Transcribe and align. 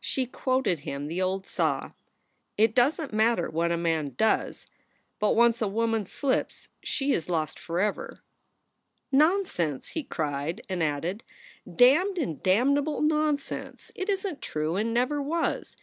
She 0.00 0.26
quoted 0.26 0.80
him 0.80 1.06
the 1.06 1.22
old 1.22 1.46
saw: 1.46 1.92
"It 2.56 2.74
doesn 2.74 3.10
t 3.10 3.14
matter 3.16 3.48
what 3.48 3.70
a 3.70 3.76
man 3.76 4.14
does, 4.18 4.66
but 5.20 5.36
once 5.36 5.62
a 5.62 5.68
woman 5.68 6.04
slips 6.04 6.66
she 6.82 7.12
is 7.12 7.28
lost 7.28 7.60
forever." 7.60 8.08
i 8.12 8.14
4 8.14 8.14
SOULS 8.16 8.18
FOR 8.18 9.14
SALE 9.14 9.18
"Nonsense!" 9.28 9.88
he 9.90 10.02
cried, 10.02 10.62
and 10.68 10.82
added: 10.82 11.22
"Damned 11.76 12.18
and 12.18 12.42
dam 12.42 12.74
nable 12.74 13.04
nonsense! 13.06 13.92
It 13.94 14.08
isn 14.08 14.34
t 14.34 14.40
true 14.40 14.74
and 14.74 14.92
never 14.92 15.22
was. 15.22 15.76